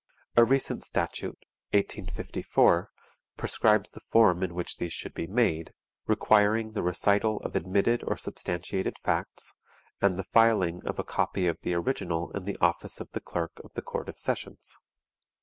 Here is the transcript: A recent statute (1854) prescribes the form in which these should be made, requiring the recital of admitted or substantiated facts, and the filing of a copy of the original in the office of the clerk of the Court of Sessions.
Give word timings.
A 0.35 0.43
recent 0.43 0.81
statute 0.81 1.45
(1854) 1.73 2.89
prescribes 3.37 3.91
the 3.91 3.99
form 3.99 4.41
in 4.41 4.55
which 4.55 4.77
these 4.77 4.93
should 4.93 5.13
be 5.13 5.27
made, 5.27 5.73
requiring 6.07 6.71
the 6.71 6.81
recital 6.81 7.37
of 7.41 7.55
admitted 7.55 8.03
or 8.07 8.17
substantiated 8.17 8.97
facts, 9.03 9.53
and 10.01 10.17
the 10.17 10.23
filing 10.23 10.81
of 10.87 10.97
a 10.97 11.03
copy 11.03 11.45
of 11.45 11.61
the 11.61 11.75
original 11.75 12.31
in 12.31 12.45
the 12.45 12.57
office 12.59 12.99
of 12.99 13.11
the 13.11 13.21
clerk 13.21 13.59
of 13.63 13.71
the 13.75 13.83
Court 13.83 14.09
of 14.09 14.17
Sessions. 14.17 14.79